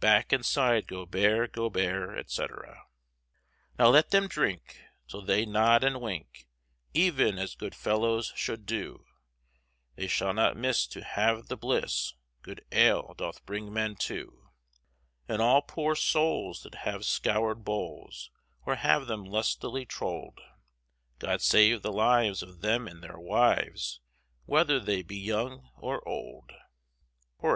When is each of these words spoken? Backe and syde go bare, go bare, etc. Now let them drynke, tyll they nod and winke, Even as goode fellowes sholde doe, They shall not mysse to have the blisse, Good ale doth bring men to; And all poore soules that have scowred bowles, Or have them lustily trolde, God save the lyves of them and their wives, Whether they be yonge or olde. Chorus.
Backe 0.00 0.32
and 0.32 0.46
syde 0.46 0.86
go 0.86 1.04
bare, 1.04 1.46
go 1.46 1.68
bare, 1.68 2.16
etc. 2.16 2.86
Now 3.78 3.88
let 3.88 4.12
them 4.12 4.28
drynke, 4.30 4.78
tyll 5.06 5.20
they 5.20 5.44
nod 5.44 5.84
and 5.84 5.96
winke, 5.96 6.46
Even 6.94 7.38
as 7.38 7.54
goode 7.54 7.74
fellowes 7.74 8.32
sholde 8.34 8.64
doe, 8.64 9.04
They 9.96 10.06
shall 10.06 10.32
not 10.32 10.56
mysse 10.56 10.86
to 10.86 11.04
have 11.04 11.48
the 11.48 11.58
blisse, 11.58 12.14
Good 12.40 12.64
ale 12.72 13.12
doth 13.12 13.44
bring 13.44 13.74
men 13.74 13.96
to; 13.96 14.52
And 15.28 15.42
all 15.42 15.60
poore 15.60 15.96
soules 15.96 16.62
that 16.62 16.76
have 16.86 17.02
scowred 17.04 17.62
bowles, 17.62 18.30
Or 18.64 18.76
have 18.76 19.06
them 19.06 19.22
lustily 19.22 19.84
trolde, 19.84 20.40
God 21.18 21.42
save 21.42 21.82
the 21.82 21.92
lyves 21.92 22.42
of 22.42 22.62
them 22.62 22.88
and 22.88 23.02
their 23.02 23.18
wives, 23.18 24.00
Whether 24.46 24.80
they 24.80 25.02
be 25.02 25.18
yonge 25.18 25.60
or 25.76 26.00
olde. 26.08 26.54
Chorus. 27.36 27.52